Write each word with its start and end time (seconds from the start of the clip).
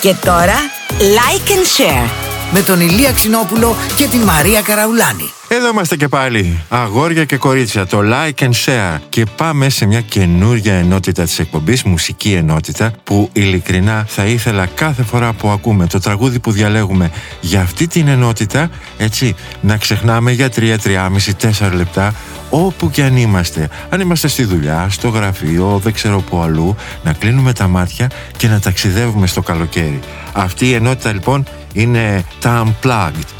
Και 0.00 0.14
τώρα, 0.24 0.54
like 0.98 1.50
and 1.50 1.80
share 1.80 2.10
με 2.52 2.62
τον 2.62 2.80
Ηλία 2.80 3.12
Ξινόπουλο 3.12 3.76
και 3.96 4.06
την 4.06 4.20
Μαρία 4.20 4.60
Καραουλάνη. 4.62 5.32
Εδώ 5.52 5.68
είμαστε 5.68 5.96
και 5.96 6.08
πάλι, 6.08 6.60
αγόρια 6.68 7.24
και 7.24 7.36
κορίτσια, 7.36 7.86
το 7.86 8.00
like 8.02 8.42
and 8.42 8.50
share 8.64 8.98
και 9.08 9.26
πάμε 9.36 9.68
σε 9.68 9.86
μια 9.86 10.00
καινούργια 10.00 10.74
ενότητα 10.74 11.22
της 11.22 11.38
εκπομπής, 11.38 11.82
μουσική 11.82 12.32
ενότητα 12.32 12.92
που 13.04 13.30
ειλικρινά 13.32 14.04
θα 14.08 14.24
ήθελα 14.24 14.66
κάθε 14.66 15.02
φορά 15.02 15.32
που 15.32 15.48
ακούμε 15.48 15.86
το 15.86 16.00
τραγούδι 16.00 16.38
που 16.38 16.52
διαλέγουμε 16.52 17.10
για 17.40 17.60
αυτή 17.60 17.86
την 17.86 18.08
ενότητα, 18.08 18.70
έτσι, 18.98 19.34
να 19.60 19.76
ξεχνάμε 19.76 20.32
για 20.32 20.48
3, 20.56 20.76
3,5, 20.84 21.34
4 21.68 21.72
λεπτά 21.72 22.14
όπου 22.50 22.90
και 22.90 23.02
αν 23.02 23.16
είμαστε. 23.16 23.68
Αν 23.88 24.00
είμαστε 24.00 24.28
στη 24.28 24.44
δουλειά, 24.44 24.86
στο 24.90 25.08
γραφείο, 25.08 25.80
δεν 25.82 25.92
ξέρω 25.92 26.20
που 26.20 26.40
αλλού, 26.40 26.76
να 27.02 27.12
κλείνουμε 27.12 27.52
τα 27.52 27.68
μάτια 27.68 28.10
και 28.36 28.48
να 28.48 28.60
ταξιδεύουμε 28.60 29.26
στο 29.26 29.42
καλοκαίρι. 29.42 30.00
Αυτή 30.32 30.68
η 30.68 30.72
ενότητα 30.74 31.12
λοιπόν 31.12 31.44
είναι 31.72 32.24
τα 32.40 32.66
Unplugged. 32.66 33.39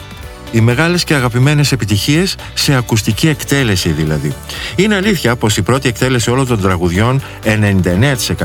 Οι 0.53 0.61
μεγάλες 0.61 1.05
και 1.05 1.15
αγαπημένες 1.15 1.73
επιτυχίες 1.73 2.37
σε 2.55 2.75
ακουστική 2.75 3.29
εκτέλεση 3.29 3.89
δηλαδή. 3.89 4.35
Είναι 4.77 4.95
αλήθεια 4.95 5.37
πως 5.37 5.57
η 5.57 5.63
πρώτη 5.63 5.89
εκτέλεση 5.89 6.31
όλων 6.31 6.47
των 6.47 6.61
τραγουδιών 6.61 7.23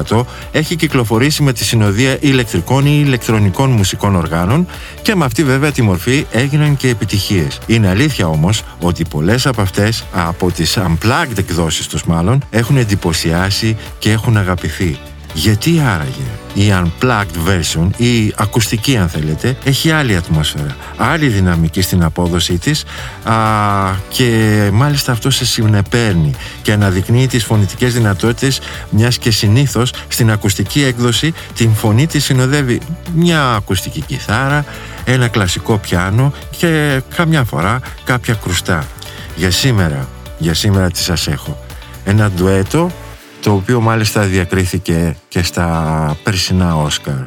99% 0.10 0.24
έχει 0.52 0.76
κυκλοφορήσει 0.76 1.44
με 1.44 1.54
τη 1.54 1.64
συνοδεία 1.64 2.18
ηλεκτρικών 2.20 2.86
ή 2.86 3.02
ηλεκτρονικών 3.06 3.70
μουσικών 3.70 4.16
οργάνων 4.16 4.68
και 5.02 5.16
με 5.16 5.26
αυτή 5.26 5.44
βέβαια 5.44 5.72
τη 5.72 5.82
μορφή 5.82 6.26
έγιναν 6.32 6.78
και 6.78 6.90
επιτυχίες. 6.90 7.60
Είναι 7.66 7.90
αλήθεια 7.90 8.28
όμως 8.28 8.64
ότι 8.80 9.06
πολλές 9.10 9.46
από 9.46 9.62
αυτές, 9.62 10.06
από 10.12 10.52
τις 10.52 10.78
unplugged 10.78 11.38
εκδόσεις 11.38 11.88
τους 11.88 12.04
μάλλον, 12.04 12.44
έχουν 12.50 12.78
εντυπωσιάσει 12.78 13.78
και 14.00 14.12
έχουν 14.12 14.38
αγαπηθεί. 14.38 15.00
Γιατί 15.38 15.80
άραγε 15.80 16.26
η 16.54 16.74
unplugged 16.74 17.50
version, 17.50 17.90
η 17.98 18.34
ακουστική 18.36 18.98
αν 18.98 19.10
θέλετε, 19.10 19.58
έχει 19.64 19.92
άλλη 19.92 20.16
ατμόσφαιρα, 20.16 20.76
άλλη 20.98 21.28
δυναμική 21.28 21.82
στην 21.82 22.04
απόδοσή 22.04 22.58
της 22.58 22.84
α, 23.24 23.34
και 24.10 24.70
μάλιστα 24.74 25.12
αυτό 25.12 25.30
σε 25.30 25.46
συνεπέρνει 25.46 26.32
και 26.62 26.72
αναδεικνύει 26.72 27.28
τις 27.28 27.44
φωνητικές 27.44 27.94
δυνατότητες 27.94 28.60
μιας 28.90 29.18
και 29.18 29.32
συνήθως 29.32 29.94
στην 30.08 30.32
ακουστική 30.32 30.84
έκδοση 30.84 31.34
την 31.56 31.74
φωνή 31.74 32.08
της 32.08 32.24
συνοδεύει 32.24 32.80
μια 33.16 33.54
ακουστική 33.56 34.02
κιθάρα, 34.02 34.66
ένα 35.06 35.28
κλασικό 35.28 35.78
πιάνο 35.78 36.34
και 36.58 37.02
καμιά 37.16 37.44
φορά 37.44 37.80
κάποια 38.04 38.34
κρουστά. 38.34 38.88
Για 39.36 39.52
σήμερα, 39.52 40.08
για 40.38 40.54
σήμερα 40.54 40.92
τι 40.92 41.00
σας 41.00 41.28
έχω. 41.28 41.60
Ένα 42.06 42.32
ντουέτο 42.32 42.92
το 43.46 43.54
οποίο 43.54 43.82
μάλιστα 43.82 44.22
διακρίθηκε 44.22 45.16
και 45.28 45.44
στα 45.44 46.18
περσινά 46.24 46.76
Όσκαρ. 46.76 47.26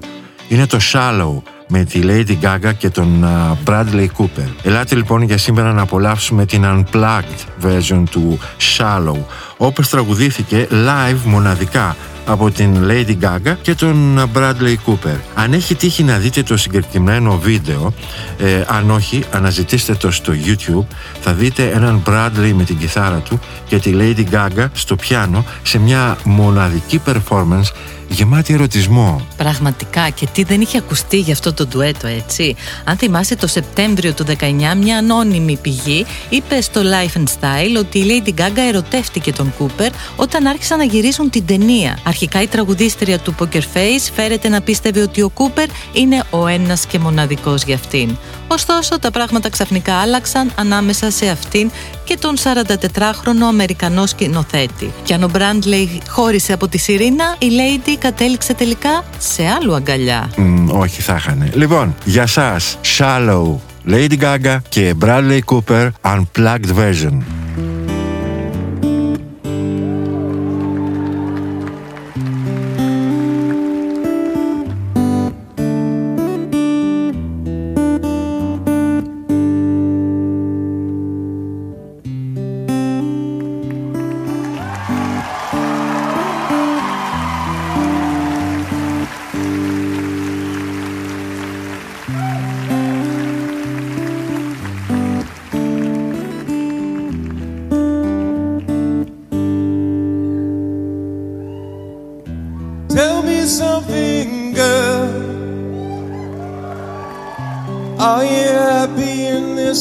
Είναι 0.48 0.66
το 0.66 0.78
Shallow 0.92 1.42
με 1.68 1.84
τη 1.84 2.00
Lady 2.02 2.36
Gaga 2.42 2.72
και 2.78 2.90
τον 2.90 3.26
Bradley 3.64 4.06
Cooper. 4.18 4.48
Ελάτε 4.62 4.94
λοιπόν 4.94 5.22
για 5.22 5.38
σήμερα 5.38 5.72
να 5.72 5.82
απολαύσουμε 5.82 6.46
την 6.46 6.64
unplugged 6.64 7.66
version 7.66 8.02
του 8.10 8.38
Shallow 8.58 9.24
όπως 9.56 9.88
τραγουδήθηκε 9.88 10.68
live 10.70 11.20
μοναδικά 11.24 11.96
από 12.28 12.50
την 12.50 12.76
Lady 12.88 13.16
Gaga 13.22 13.54
και 13.62 13.74
τον 13.74 14.30
Bradley 14.34 14.74
Cooper. 14.86 15.18
Αν 15.34 15.52
έχει 15.52 15.74
τύχει 15.74 16.02
να 16.02 16.18
δείτε 16.18 16.42
το 16.42 16.56
συγκεκριμένο 16.56 17.38
βίντεο, 17.38 17.92
ε, 18.38 18.64
αν 18.66 18.90
όχι, 18.90 19.24
αναζητήστε 19.30 19.94
το 19.94 20.10
στο 20.10 20.32
YouTube, 20.44 20.86
θα 21.20 21.32
δείτε 21.32 21.70
έναν 21.70 22.02
Bradley 22.06 22.52
με 22.54 22.64
την 22.64 22.78
κιθάρα 22.78 23.18
του 23.18 23.40
και 23.66 23.78
τη 23.78 23.92
Lady 23.94 24.24
Gaga 24.32 24.66
στο 24.72 24.96
πιάνο 24.96 25.44
σε 25.62 25.78
μια 25.78 26.18
μοναδική 26.24 27.00
performance 27.06 27.70
γεμάτη 28.08 28.54
ερωτισμό. 28.54 29.26
Πραγματικά 29.36 30.08
και 30.08 30.26
τι 30.32 30.42
δεν 30.42 30.60
είχε 30.60 30.78
ακουστεί 30.78 31.18
για 31.18 31.32
αυτό 31.32 31.52
το 31.52 31.66
ντουέτο 31.66 32.06
έτσι; 32.06 32.56
Αν 32.84 32.96
θυμάσαι 32.96 33.36
το 33.36 33.46
Σεπτέμβριο 33.46 34.12
του 34.12 34.24
19 34.26 34.34
μια 34.80 34.98
ανώνυμη 34.98 35.58
πηγή 35.62 36.06
είπε 36.28 36.60
στο 36.60 36.80
Life 36.80 37.18
and 37.18 37.24
Style 37.24 37.78
ότι 37.78 37.98
η 37.98 38.22
Lady 38.26 38.40
Gaga 38.40 38.58
ερωτεύτηκε 38.68 39.32
τον 39.32 39.52
Κούπερ 39.58 39.90
όταν 40.16 40.46
άρχισαν 40.46 40.78
να 40.78 40.84
γυρίσουν 40.84 41.30
την 41.30 41.46
ταινία. 41.46 41.98
Αρχικά 42.20 42.42
η 42.42 42.46
τραγουδίστρια 42.46 43.18
του 43.18 43.34
Poker 43.38 43.60
Face 43.74 44.10
φέρεται 44.14 44.48
να 44.48 44.60
πίστευε 44.60 45.00
ότι 45.00 45.22
ο 45.22 45.28
Κούπερ 45.28 45.66
είναι 45.92 46.22
ο 46.30 46.46
ένας 46.46 46.86
και 46.86 46.98
μοναδικός 46.98 47.62
για 47.62 47.74
αυτήν. 47.74 48.16
Ωστόσο 48.48 48.98
τα 48.98 49.10
πράγματα 49.10 49.50
ξαφνικά 49.50 49.94
άλλαξαν 49.94 50.52
ανάμεσα 50.54 51.10
σε 51.10 51.28
αυτήν 51.28 51.70
και 52.04 52.16
τον 52.16 52.36
44χρονο 52.36 53.42
Αμερικανό 53.48 54.06
σκηνοθέτη. 54.06 54.92
Και 55.02 55.14
αν 55.14 55.22
ο 55.22 55.28
Μπράντλεϊ 55.28 56.02
χώρισε 56.08 56.52
από 56.52 56.68
τη 56.68 56.78
Σιρήνα, 56.78 57.36
η 57.38 57.46
Lady 57.50 57.96
κατέληξε 57.98 58.54
τελικά 58.54 59.04
σε 59.18 59.42
άλλου 59.46 59.74
αγκαλιά. 59.74 60.30
όχι, 60.68 61.02
θα 61.02 61.14
είχανε. 61.16 61.50
Λοιπόν, 61.54 61.94
για 62.04 62.26
σας, 62.26 62.78
Shallow, 62.98 63.54
Lady 63.88 64.18
Gaga 64.20 64.56
και 64.68 64.94
Bradley 65.00 65.40
Cooper 65.44 65.88
Unplugged 66.02 66.74
Version. 66.76 67.47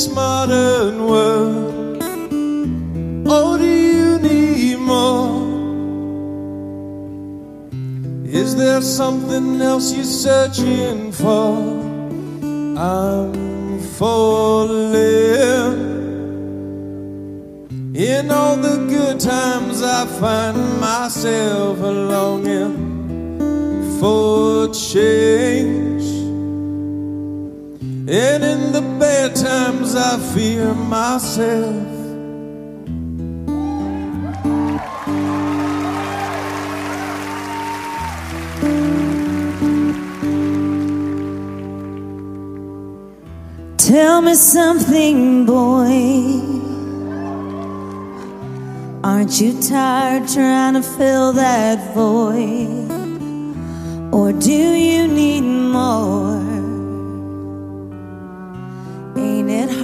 modern 0.10 1.06
world? 1.08 2.04
Or 3.28 3.58
do 3.58 3.66
you 3.66 4.20
need 4.20 4.78
more? 4.78 5.48
Is 8.26 8.56
there 8.56 8.82
something 8.82 9.62
else 9.62 9.94
you're 9.94 10.04
searching 10.04 11.12
for? 11.12 11.58
I'm 12.78 13.80
falling. 13.98 14.88
In 17.96 18.30
all 18.32 18.58
the 18.58 18.78
good 18.88 19.20
times, 19.20 19.82
I 19.82 20.06
find 20.06 20.80
myself 20.80 21.80
longing 21.80 22.88
for 24.00 24.68
change. 24.74 26.06
And 28.10 28.44
in 28.44 28.72
the 28.72 28.82
at 29.20 29.36
times 29.36 29.96
I 29.96 30.20
fear 30.34 30.74
myself. 30.74 31.98
Tell 43.78 44.22
me 44.22 44.36
something, 44.36 45.46
boy. 45.46 46.42
Aren't 49.04 49.42
you 49.42 49.60
tired 49.62 50.28
trying 50.28 50.76
to 50.76 50.84
fill 50.84 51.34
that 51.34 51.94
void? 51.94 52.92
Or 54.14 54.32
do 54.32 54.52
you 54.52 55.08
need 55.08 55.42
more? 55.42 56.57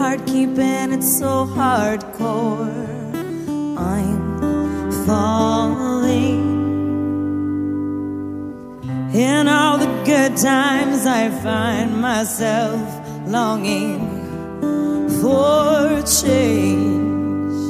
hard 0.04 0.26
keeping 0.28 0.92
it 0.92 1.02
so 1.02 1.46
hardcore. 1.58 2.68
I'm 3.78 4.92
falling. 5.06 6.44
In 9.14 9.48
all 9.48 9.78
the 9.78 9.92
good 10.04 10.36
times, 10.36 11.06
I 11.06 11.30
find 11.30 12.02
myself 12.02 12.82
longing 13.28 14.04
for 15.22 16.04
change. 16.22 17.62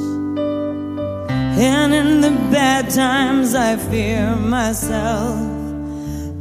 And 1.70 1.94
in 1.94 2.22
the 2.22 2.34
bad 2.52 2.90
times, 2.90 3.54
I 3.54 3.78
fear 3.78 4.36
myself. 4.36 5.38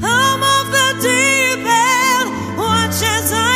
I'm 0.00 0.40
off 0.54 0.68
the 0.78 0.90
deep 1.06 1.64
end, 1.90 2.56
watch 2.56 2.98
as 3.16 3.30
I. 3.30 3.52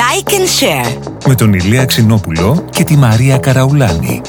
Like 0.00 0.32
and 0.36 0.48
share. 0.58 0.98
Με 1.26 1.34
τον 1.34 1.52
Ηλία 1.52 1.84
Ξινόπουλο 1.84 2.64
και 2.70 2.84
τη 2.84 2.96
Μαρία 2.96 3.38
Καραουλάνη. 3.38 4.22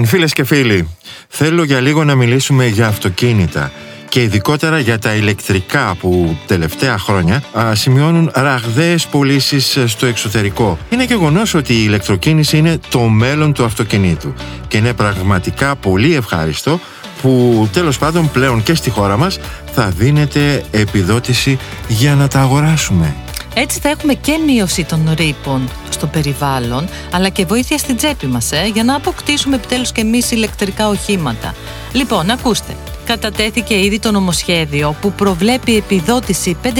Λοιπόν, 0.00 0.18
φίλες 0.18 0.32
και 0.32 0.44
φίλοι, 0.44 0.88
θέλω 1.28 1.62
για 1.62 1.80
λίγο 1.80 2.04
να 2.04 2.14
μιλήσουμε 2.14 2.66
για 2.66 2.86
αυτοκίνητα 2.86 3.72
και 4.08 4.22
ειδικότερα 4.22 4.78
για 4.78 4.98
τα 4.98 5.14
ηλεκτρικά 5.14 5.94
που 6.00 6.38
τελευταία 6.46 6.98
χρόνια 6.98 7.42
α, 7.58 7.74
σημειώνουν 7.74 8.30
ραγδαίες 8.34 9.06
πωλήσεις 9.06 9.78
στο 9.86 10.06
εξωτερικό. 10.06 10.78
Είναι 10.90 11.04
γεγονός 11.04 11.54
ότι 11.54 11.72
η 11.72 11.82
ηλεκτροκίνηση 11.84 12.56
είναι 12.56 12.78
το 12.90 13.00
μέλλον 13.00 13.52
του 13.52 13.64
αυτοκινήτου 13.64 14.34
και 14.68 14.76
είναι 14.76 14.92
πραγματικά 14.92 15.76
πολύ 15.76 16.14
ευχάριστο 16.14 16.80
που 17.22 17.68
τέλος 17.72 17.98
πάντων 17.98 18.30
πλέον 18.30 18.62
και 18.62 18.74
στη 18.74 18.90
χώρα 18.90 19.16
μας 19.16 19.38
θα 19.72 19.88
δίνεται 19.88 20.64
επιδότηση 20.70 21.58
για 21.88 22.14
να 22.14 22.28
τα 22.28 22.40
αγοράσουμε. 22.40 23.14
Έτσι 23.54 23.78
θα 23.80 23.88
έχουμε 23.88 24.14
και 24.14 24.38
μείωση 24.46 24.84
των 24.84 25.14
ρήπων 25.14 25.68
στο 25.90 26.06
περιβάλλον, 26.06 26.88
αλλά 27.12 27.28
και 27.28 27.44
βοήθεια 27.44 27.78
στην 27.78 27.96
τσέπη 27.96 28.26
μας, 28.26 28.52
ε, 28.52 28.70
για 28.72 28.84
να 28.84 28.94
αποκτήσουμε 28.94 29.56
επιτέλους 29.56 29.92
και 29.92 30.00
εμείς 30.00 30.30
ηλεκτρικά 30.30 30.88
οχήματα. 30.88 31.54
Λοιπόν, 31.92 32.30
ακούστε, 32.30 32.76
κατατέθηκε 33.10 33.84
ήδη 33.84 33.98
το 33.98 34.10
νομοσχέδιο 34.10 34.96
που 35.00 35.12
προβλέπει 35.12 35.76
επιδότηση 35.76 36.56
5.000 36.64 36.70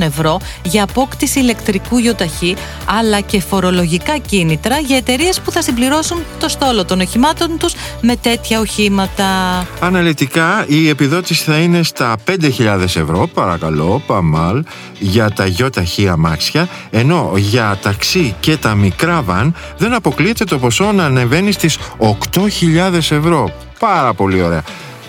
ευρώ 0.00 0.40
για 0.62 0.82
απόκτηση 0.82 1.38
ηλεκτρικού 1.40 1.98
γιοταχή 1.98 2.56
αλλά 2.84 3.20
και 3.20 3.40
φορολογικά 3.40 4.18
κίνητρα 4.18 4.78
για 4.78 4.96
εταιρείες 4.96 5.40
που 5.40 5.50
θα 5.50 5.62
συμπληρώσουν 5.62 6.18
το 6.40 6.48
στόλο 6.48 6.84
των 6.84 7.00
οχημάτων 7.00 7.58
τους 7.58 7.74
με 8.00 8.16
τέτοια 8.16 8.60
οχήματα. 8.60 9.26
Αναλυτικά 9.80 10.64
η 10.68 10.88
επιδότηση 10.88 11.44
θα 11.44 11.56
είναι 11.56 11.82
στα 11.82 12.16
5.000 12.28 12.80
ευρώ, 12.82 13.28
παρακαλώ, 13.34 14.02
παμάλ, 14.06 14.64
για 14.98 15.30
τα 15.30 15.46
γιοταχή 15.46 16.08
αμάξια, 16.08 16.68
ενώ 16.90 17.32
για 17.36 17.78
ταξί 17.82 18.34
και 18.40 18.56
τα 18.56 18.74
μικρά 18.74 19.22
βαν 19.22 19.54
δεν 19.76 19.94
αποκλείεται 19.94 20.44
το 20.44 20.58
ποσό 20.58 20.92
να 20.92 21.04
ανεβαίνει 21.04 21.52
στις 21.52 21.78
8.000 21.98 22.94
ευρώ. 22.94 23.50
Πάρα 23.78 24.14
πολύ 24.14 24.42
ωραία 24.42 24.62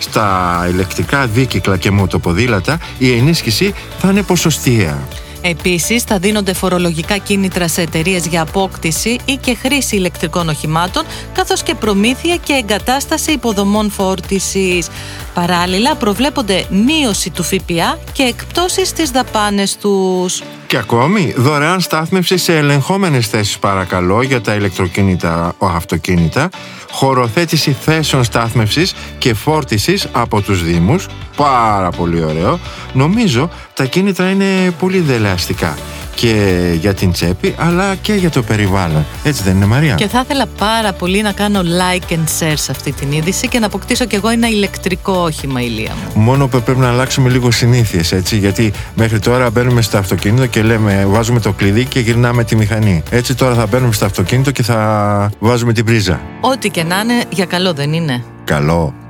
στα 0.05 0.67
ηλεκτρικά 0.69 1.25
δίκυκλα 1.25 1.77
και 1.77 1.91
μοτοποδήλατα 1.91 2.79
η 2.97 3.17
ενίσχυση 3.17 3.74
θα 4.00 4.09
είναι 4.09 4.24
ποσοστιαία. 4.24 5.07
Επίσης 5.48 6.04
θα 6.04 6.18
δίνονται 6.18 6.54
φορολογικά 6.54 7.18
κίνητρα 7.18 7.68
σε 7.68 7.82
εταιρείες 7.82 8.28
για 8.28 8.42
απόκτηση 8.42 9.18
ή 9.25 9.36
και 9.36 9.56
χρήση 9.56 9.96
ηλεκτρικών 9.96 10.50
οχημάτων 10.50 11.04
καθώς 11.34 11.64
και 11.64 11.75
προμήθεια 11.75 12.36
και 12.36 12.54
εγκατάσταση 12.54 13.32
υποδομών 13.32 13.92
φόρτισης. 13.92 14.88
Παράλληλα 15.34 15.96
προβλέπονται 15.96 16.66
μείωση 16.70 17.30
του 17.30 17.44
ΦΠΑ 17.44 18.00
και 18.12 18.24
εκπτώσεις 18.24 18.88
στις 18.88 19.10
δαπάνες 19.10 19.78
τους. 19.78 20.42
Και 20.68 20.78
ακόμη, 20.78 21.34
δωρεάν 21.38 21.80
στάθμευση 21.80 22.38
σε 22.38 22.58
ελεγχόμενες 22.58 23.28
θέσεις, 23.28 23.60
παρακαλώ, 23.60 24.22
για 24.22 24.42
τα 24.42 24.54
ηλεκτροκίνητα 24.54 25.56
αυτοκίνητα, 25.60 26.50
χωροθέτηση 26.92 27.75
θέσεων 27.82 28.24
στάθμευσης 28.24 28.94
και 29.18 29.34
φόρτισης 29.34 30.08
από 30.12 30.42
τους 30.42 30.64
Δήμους. 30.64 31.08
Πάρα 31.36 31.90
πολύ 31.90 32.24
ωραίο. 32.24 32.60
Νομίζω 32.94 33.50
τα 33.75 33.86
κίνητρα 33.86 34.29
είναι 34.29 34.72
πολύ 34.79 35.00
δελεαστικά 35.00 35.77
και 36.15 36.60
για 36.79 36.94
την 36.94 37.12
τσέπη 37.12 37.55
αλλά 37.58 37.96
και 37.96 38.13
για 38.13 38.29
το 38.29 38.41
περιβάλλον. 38.41 39.05
Έτσι 39.24 39.44
δεν 39.44 39.55
είναι 39.55 39.65
Μαρία; 39.65 39.96
Και 39.96 40.08
θα 40.08 40.22
ήθελα 40.24 40.46
πάρα 40.58 40.94
πολύ 40.94 41.22
να 41.22 41.32
κάνω 41.32 41.60
like 41.62 42.13
and 42.13 42.15
share 42.39 42.53
σε 42.55 42.72
αυτή 42.72 42.91
την 42.91 43.12
είδηση 43.12 43.48
και 43.48 43.60
να 43.60 43.65
αποκτήσω 43.65 44.05
κι 44.05 44.15
εγώ 44.15 44.29
ένα 44.29 44.48
ηλεκτρικό 44.48 45.13
όχημα 45.13 45.62
ηλία 45.62 45.91
μου. 45.91 46.22
Μόνο 46.22 46.48
που 46.48 46.62
πρέπει 46.62 46.79
να 46.79 46.89
αλλάξουμε 46.89 47.29
λίγο 47.29 47.51
συνήθειες 47.51 48.12
έτσι 48.12 48.38
γιατί 48.38 48.74
μέχρι 48.96 49.20
τώρα 49.20 49.50
μπαίνουμε 49.50 49.82
στο 49.82 49.98
αυτοκίνητο 49.98 50.46
και 50.46 50.62
λέμε 50.62 51.05
βάζουμε 51.08 51.39
το 51.39 51.51
κλειδί 51.51 51.86
και 51.86 52.00
γυρνάμε 52.00 52.44
τη 52.44 52.55
μηχανή. 52.55 53.03
Έτσι 53.10 53.36
τώρα 53.36 53.55
θα 53.55 53.65
μπαίνουμε 53.65 53.94
στο 53.94 54.05
αυτοκίνητο 54.05 54.51
και 54.51 54.63
θα 54.63 55.32
βάζουμε 55.39 55.74
την 55.74 55.86
πρίζα. 55.86 56.22
Ό,τι 56.41 56.70
και 56.70 56.84
να 56.84 57.00
είναι 57.00 57.24
για 57.29 57.46
καλό 57.46 57.74
δεν 57.74 57.94
είναι. 57.94 58.24
Καλό. 58.44 59.04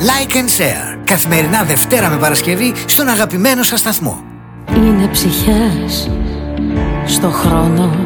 Like 0.00 0.34
and 0.34 0.48
share. 0.48 0.98
Καθημερινά 1.04 1.64
Δευτέρα 1.64 2.08
με 2.08 2.16
Παρασκευή 2.16 2.74
στον 2.86 3.08
αγαπημένο 3.08 3.62
σας 3.62 3.80
σταθμό. 3.80 4.22
Είναι 4.76 5.06
ψυχές 5.06 6.10
στο 7.06 7.28
χρόνο 7.30 7.96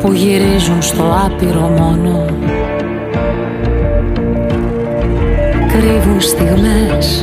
που 0.00 0.12
γυρίζουν 0.12 0.82
στο 0.82 1.20
άπειρο 1.26 1.60
μόνο 1.60 2.24
Κρύβουν 5.68 6.20
στιγμές 6.20 7.22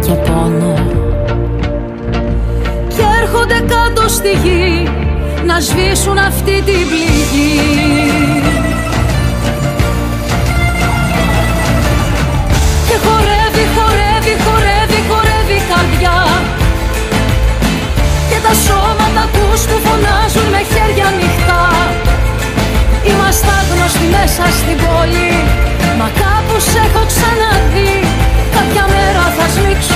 και 0.00 0.12
πόνο 0.12 0.74
Και 2.88 3.02
έρχονται 3.22 3.60
κάτω 3.60 4.08
στη 4.08 4.30
γη 4.30 4.88
να 5.46 5.60
σβήσουν 5.60 6.18
αυτή 6.18 6.52
την 6.52 6.88
πληγή 6.88 8.31
στην 24.62 24.76
πόλη. 24.84 25.30
Μα 25.98 26.08
κάπου 26.22 26.56
σε 26.70 26.78
έχω 26.86 27.02
ξαναδεί. 27.12 27.92
Κάποια 28.56 28.84
μέρα 28.94 29.24
θα 29.36 29.46
σμίξουμε 29.54 29.91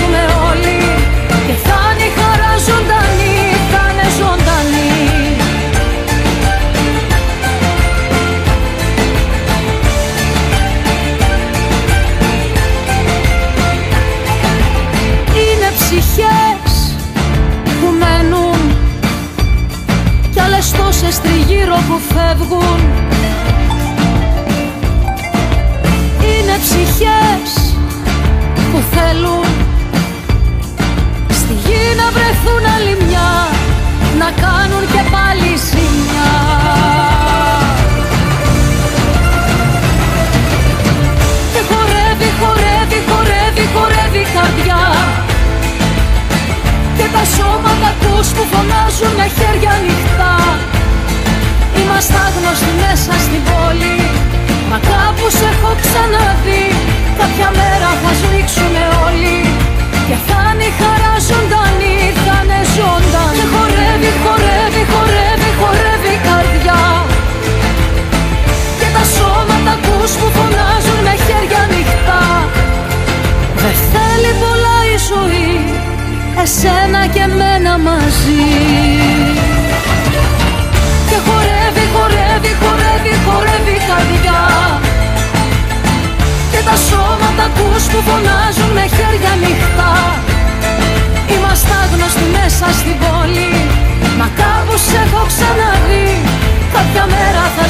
που 87.91 87.99
φωνάζουν 88.09 88.71
με 88.77 88.85
χέρια 88.97 89.31
ανοιχτά. 89.37 89.95
Είμαστε 91.33 91.73
άγνωστοι 91.83 92.27
μέσα 92.37 92.67
στην 92.79 92.97
πόλη. 93.03 93.51
Μα 94.19 94.29
κάπου 94.41 94.77
σε 94.87 94.97
έχω 95.05 95.23
ξαναδεί 95.33 96.09
Κάποια 96.77 97.05
μέρα 97.15 97.45
θα 97.57 97.67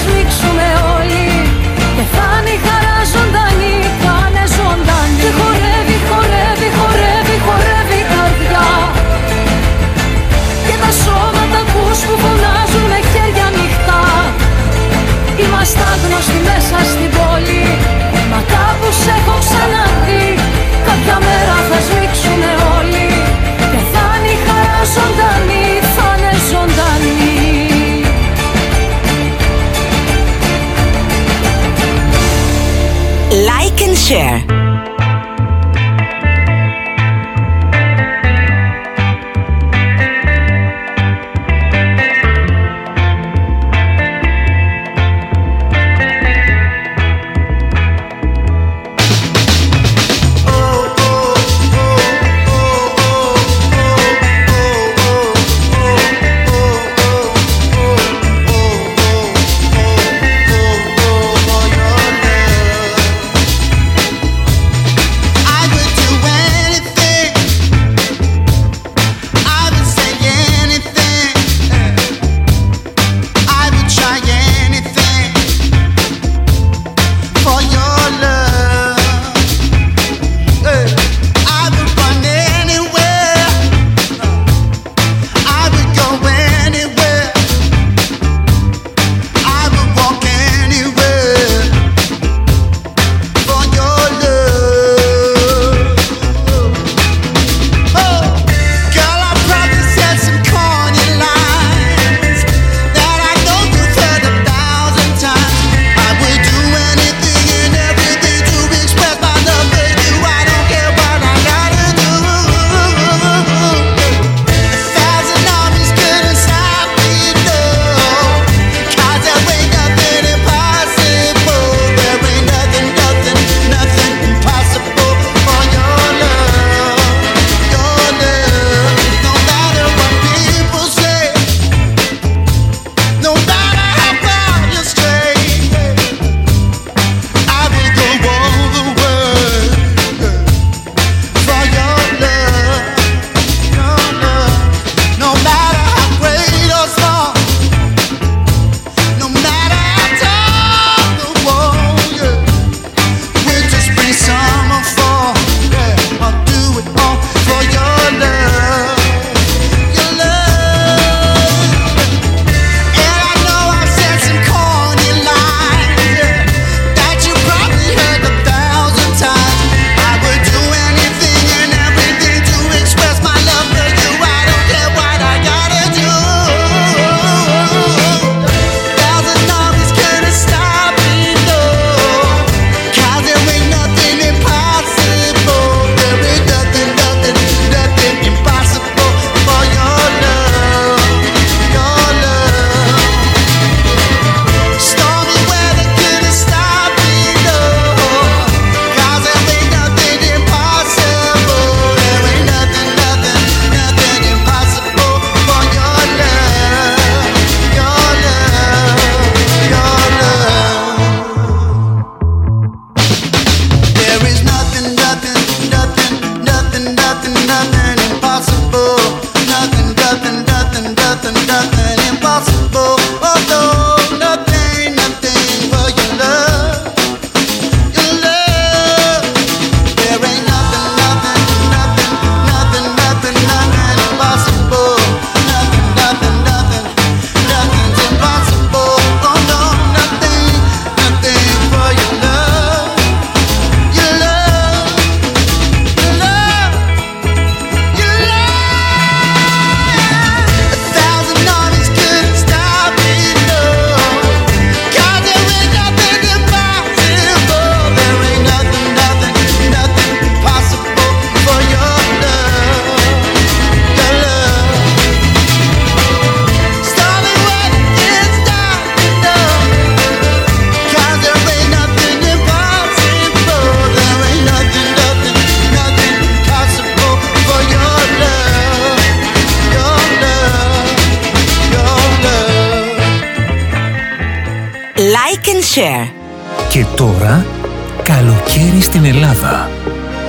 καλοκαίρι 288.76 288.80
στην 288.80 289.04
Ελλάδα. 289.04 289.70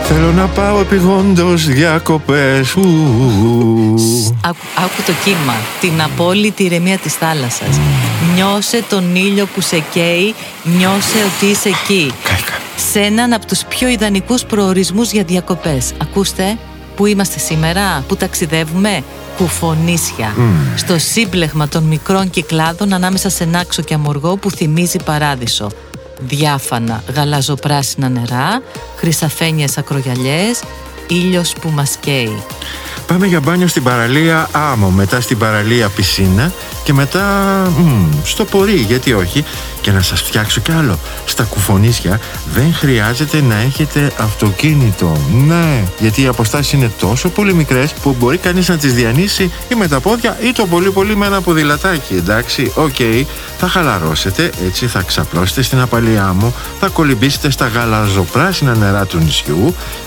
Θέλω 0.04 0.32
να 0.32 0.48
πάω 0.48 0.80
επιγόντως 0.80 1.66
διακοπές 1.66 2.72
Άκου, 4.76 5.02
το 5.06 5.14
κύμα. 5.24 5.54
Την 5.82 6.02
απόλυτη 6.02 6.64
ηρεμία 6.64 6.98
της 6.98 7.14
θάλασσας. 7.14 7.80
Νιώσε 8.36 8.84
τον 8.90 9.16
ήλιο 9.16 9.46
που 9.46 9.62
σε 9.62 9.84
καίει 9.94 10.36
Νιώσε 10.78 11.18
ότι 11.36 11.46
είσαι 11.46 11.70
εκεί. 11.70 12.12
Σε 12.92 13.00
έναν 13.00 13.34
από 13.34 13.46
τους 13.46 13.64
πιο 13.66 13.88
ιδανικούς 13.88 14.44
προορισμούς 14.46 15.12
για 15.12 15.24
διακοπές. 15.24 15.94
Ακούστε 16.02 16.58
Πού 16.96 17.06
είμαστε 17.06 17.40
σήμερα, 17.40 18.04
πού 18.08 18.16
ταξιδεύουμε. 18.16 19.04
Κουφονίσια. 19.38 20.36
Στο 20.76 20.98
σύμπλεγμα 20.98 21.68
των 21.68 21.84
μικρών 21.84 22.30
κυκλάδων 22.30 22.94
ανάμεσα 22.94 23.30
σε 23.30 23.46
Νάξο 23.46 23.82
και 23.82 23.94
Αμοργό 23.94 24.38
που 24.38 24.52
θυμίζει 24.52 24.98
παράδεισο. 25.06 25.70
Διάφανα 26.20 27.04
γαλαζοπράσινα 27.14 28.10
νερά, 28.10 28.62
χρυσαφένιες 28.96 29.78
ακρογιαλιές, 29.78 30.62
ήλιος 31.08 31.54
που 31.62 31.70
μας 31.70 31.98
καίει. 32.00 32.42
Πάμε 33.08 33.26
για 33.26 33.40
μπάνιο 33.40 33.68
στην 33.68 33.84
παραλία 33.84 34.50
Άμμο, 34.52 34.90
μετά 34.90 35.22
στην 35.22 35.38
παραλία 35.38 35.90
Πισίνα 35.90 36.52
και 36.84 36.94
μετά 36.94 37.26
στο 38.24 38.46
Πορί, 38.46 38.76
γιατί 38.76 39.14
όχι, 39.14 39.46
και 39.82 39.92
να 39.92 40.02
σας 40.02 40.22
φτιάξω 40.22 40.60
κι 40.62 40.72
άλλο. 40.72 41.00
Στα 41.26 41.44
Κουφονίσια 41.44 42.20
δεν 42.54 42.74
χρειάζεται 42.74 43.42
να 43.42 43.56
έχετε 43.56 44.12
αυτοκίνητο. 44.18 45.18
Ναι, 45.48 45.84
γιατί 46.00 46.22
οι 46.22 46.28
αποστάσεις 46.28 46.72
είναι 46.72 46.92
τόσο 47.00 47.30
πολύ 47.30 47.54
μικρές 47.54 47.94
που 47.94 48.16
μπορεί 48.20 48.38
κανείς 48.38 48.68
να 48.68 48.78
τις 48.78 48.94
διανύσει 48.94 49.52
ή 49.70 49.76
με 49.76 49.88
τα 49.88 50.00
πόδια 50.00 50.38
ή 50.42 50.52
το 50.52 50.66
πολύ 50.66 50.92
πολύ 50.92 51.16
με 51.16 51.26
ένα 51.26 51.42
ποδηλατάκι, 51.42 52.14
εντάξει. 52.14 52.72
Οκ, 52.76 52.96
θα 53.58 53.68
χαλαρώσετε, 53.68 54.52
έτσι 54.66 54.88
θα 54.88 55.02
ξαπλώσετε 55.02 55.62
στην 55.62 55.80
απαλία 55.80 56.34
μου, 56.40 56.54
θα 56.80 56.88
κολυμπήσετε 56.88 57.50
στα 57.50 57.68
γαλαζοπράσινα 57.68 58.76
νερά 58.76 59.06
του 59.06 59.18
νησιού 59.18 59.76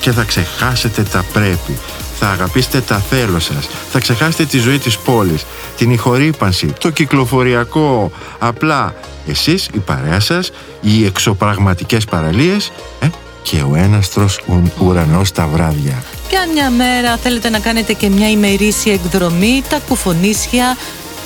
και 0.00 0.10
θα 0.10 0.22
ξεχάσετε 0.22 1.02
τα 1.02 1.24
πρέπει. 1.32 1.78
Θα 2.18 2.28
αγαπήσετε 2.28 2.80
τα 2.80 2.96
θέλω 2.96 3.38
σας, 3.38 3.68
θα 3.92 3.98
ξεχάσετε 3.98 4.44
τη 4.44 4.58
ζωή 4.58 4.78
της 4.78 4.98
πόλης, 4.98 5.46
την 5.76 5.90
ηχορύπανση, 5.90 6.72
το 6.80 6.90
κυκλοφοριακό, 6.90 8.10
απλά 8.38 8.94
εσείς, 9.26 9.68
η 9.72 9.78
παρέα 9.78 10.20
σας, 10.20 10.50
οι 10.80 11.04
εξωπραγματικές 11.04 12.04
παραλίες 12.04 12.72
ε, 13.00 13.06
και 13.42 13.56
ο 13.70 13.74
έναστρος 13.74 14.40
ουρανός 14.78 15.32
τα 15.32 15.46
βράδια. 15.46 16.02
Και 16.28 16.36
αν 16.36 16.50
μια 16.52 16.70
μέρα 16.70 17.16
θέλετε 17.16 17.48
να 17.48 17.58
κάνετε 17.58 17.92
και 17.92 18.08
μια 18.08 18.30
ημερήσια 18.30 18.92
εκδρομή, 18.92 19.62
τα 19.68 19.78
κουφονίσια 19.88 20.76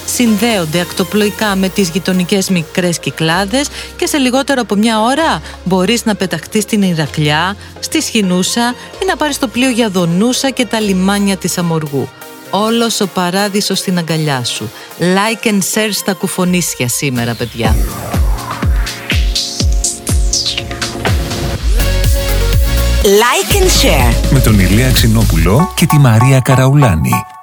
συνδέονται 0.06 0.80
ακτοπλοϊκά 0.80 1.56
με 1.56 1.68
τις 1.68 1.88
γειτονικές 1.88 2.48
μικρές 2.48 2.98
κυκλάδες 2.98 3.68
και 3.96 4.06
σε 4.06 4.16
λιγότερο 4.16 4.60
από 4.60 4.74
μια 4.74 5.00
ώρα 5.00 5.42
μπορείς 5.64 6.04
να 6.04 6.14
πεταχτείς 6.14 6.62
στην 6.62 6.82
Ηρακλιά, 6.82 7.56
στη 7.80 8.02
Σχοινούσα 8.02 8.74
ή 9.02 9.06
να 9.06 9.16
πάρεις 9.16 9.38
το 9.38 9.48
πλοίο 9.48 9.70
για 9.70 9.88
Δονούσα 9.88 10.50
και 10.50 10.66
τα 10.66 10.80
λιμάνια 10.80 11.36
της 11.36 11.58
Αμοργού. 11.58 12.08
Όλος 12.50 13.00
ο 13.00 13.06
παράδεισος 13.06 13.78
στην 13.78 13.98
αγκαλιά 13.98 14.44
σου. 14.44 14.70
Like 14.98 15.46
and 15.46 15.58
share 15.74 15.90
στα 15.90 16.12
κουφονίσια 16.12 16.88
σήμερα, 16.88 17.34
παιδιά. 17.34 17.76
Like 23.02 23.52
and 23.56 23.62
share. 23.62 24.32
Με 24.32 24.40
τον 24.40 24.58
Ηλία 24.58 24.90
Ξινόπουλο 24.90 25.72
και 25.76 25.86
τη 25.86 25.98
Μαρία 25.98 26.40
Καραουλάνη. 26.40 27.33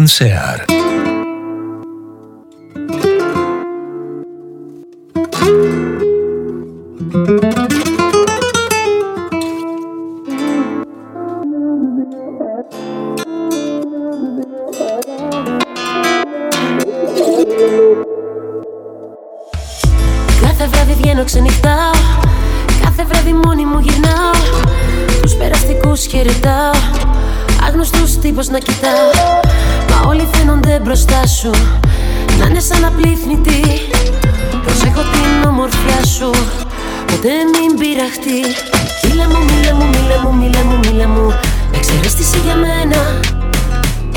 Aconsejar. 0.00 0.59
Σου. 36.20 36.30
Ποτέ 37.06 37.34
μην 37.52 37.70
πειραχτεί. 37.78 38.40
Μίλα 39.02 39.26
μου, 39.30 39.40
μίλα 39.48 39.72
μου, 39.78 39.86
μίλα 39.94 40.16
μου, 40.22 40.32
μίλα 40.40 40.62
μου, 40.68 40.76
μίλα 40.84 41.06
μου. 41.14 41.26
Να 41.72 41.78
ξέρεις 41.84 42.14
τι 42.16 42.22
είσαι 42.22 42.38
για 42.44 42.56
μένα. 42.64 43.00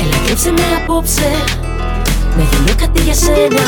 Έλα 0.00 0.16
κλέψε 0.24 0.50
με 0.58 0.66
απόψε. 0.78 1.30
Να 2.36 2.42
γίνω 2.50 2.72
κάτι 2.82 3.00
για 3.06 3.16
σένα. 3.24 3.64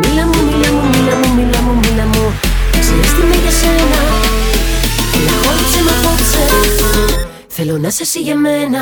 Μίλα 0.00 0.24
μου, 0.30 0.38
μίλα 0.48 0.68
μου, 0.74 0.82
μίλα 0.92 1.14
μου, 1.20 1.28
μίλα 1.36 1.60
μου, 1.64 1.72
μίλα 1.82 2.06
μου. 2.12 2.24
Ξέρεις 2.82 3.10
τι 3.14 3.20
είμαι 3.22 3.36
για 3.44 3.54
σένα. 3.60 4.00
Έλα 5.16 5.34
χώριψε 5.42 5.80
με 5.86 5.92
απόψε. 5.98 6.44
Θέλω 7.56 7.78
να 7.78 7.88
είσαι 7.88 8.02
εσύ 8.02 8.20
για 8.20 8.36
μένα 8.36 8.80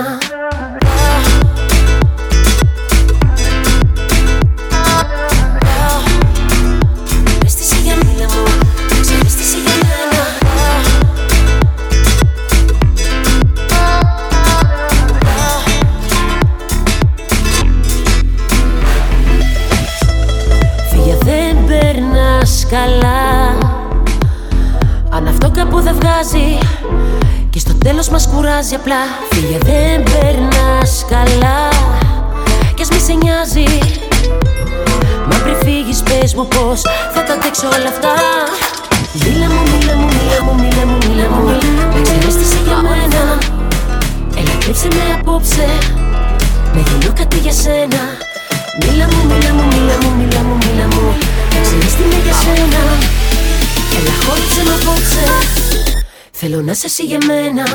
μας 28.71 28.75
κουράζει 28.75 28.75
απλά 28.75 29.03
Φύγε 29.31 29.59
δεν 29.59 30.03
περνάς 30.03 31.05
καλά. 31.09 31.61
Κι 32.75 32.83
ας 32.83 32.89
μη 32.91 32.99
σε 33.07 33.13
νοιάζει. 33.13 33.79
Μα 35.31 35.37
πριν 35.43 35.57
φύγεις 35.65 36.03
πες 36.03 36.35
μου 36.35 36.49
πως 36.49 36.81
θα 37.15 37.23
τα 37.27 37.33
αντέξω 37.33 37.67
όλα 37.77 37.89
αυτά. 37.95 38.15
Μίλα 39.23 39.47
μου, 39.53 39.63
μίλα 39.71 39.95
μου, 40.01 40.09
μίλα 40.15 40.39
μου, 40.45 40.55
μίλα 40.63 40.85
μου, 40.89 40.97
μίλα 41.07 41.27
μου. 41.35 41.45
Να 41.95 42.01
ξέρεις 42.07 42.35
τι 42.39 42.45
είσαι 42.47 42.61
για 42.67 42.79
μένα. 42.89 43.23
Έλα 44.39 44.55
κρύψε 44.63 44.89
με 44.97 45.05
απόψε. 45.19 45.69
Να 46.75 46.81
γίνω 46.87 47.11
κάτι 47.21 47.37
για 47.45 47.55
σένα. 47.63 48.03
Μίλα 48.81 49.07
μου, 49.11 49.21
μίλα 49.31 49.51
μου, 49.57 49.65
μίλα 49.73 49.97
μου, 50.03 50.11
μίλα 50.19 50.41
μου, 50.47 50.55
μίλα 50.65 50.87
μου. 50.93 51.07
Να 51.53 51.59
ξέρεις 51.65 51.93
τι 51.97 52.03
είναι 52.05 52.21
για 52.27 52.35
σένα. 52.43 52.83
Έλα 53.97 54.15
χώρισε 54.23 54.63
με 54.69 54.75
απόψε. 54.79 55.25
Θέλω 56.41 56.61
να 56.67 56.73
είσαι 56.73 56.87
εσύ 56.87 57.03
για 57.11 57.19
μένα 57.29 57.67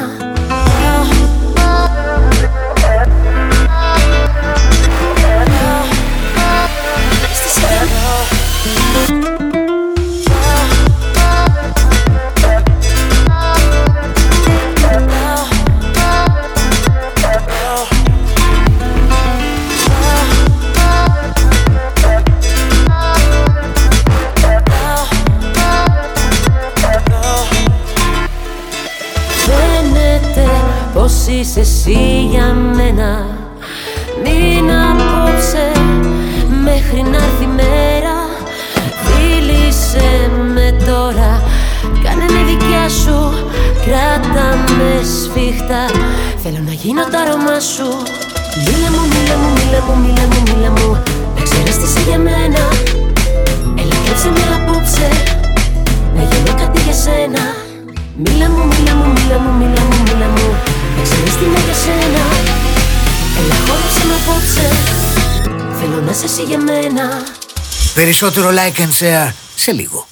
Περισσότερο 67.96 68.50
like 68.50 68.82
and 68.82 68.92
share 68.92 69.32
σε 69.56 69.72
λίγο. 69.72 70.08